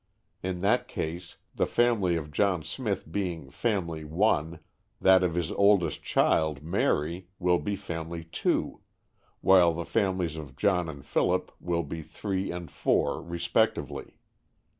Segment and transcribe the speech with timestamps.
[0.41, 4.59] In that case, the family of John Smith being Family 1,
[4.99, 8.81] that of his oldest child, Mary, will be Family 2,
[9.41, 14.17] while the families of John and Philip will be 3 and 4 respectively.